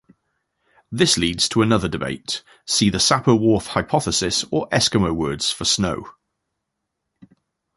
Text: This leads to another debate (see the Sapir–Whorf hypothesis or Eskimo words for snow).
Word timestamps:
This 0.91 1.15
leads 1.15 1.47
to 1.49 1.61
another 1.61 1.87
debate 1.87 2.41
(see 2.65 2.89
the 2.89 2.97
Sapir–Whorf 2.97 3.67
hypothesis 3.67 4.43
or 4.49 4.67
Eskimo 4.69 5.15
words 5.15 5.51
for 5.51 5.63
snow). 5.63 6.13